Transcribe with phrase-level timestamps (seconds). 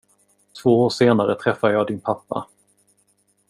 [0.63, 2.47] Två år senare träffade jag din pappa.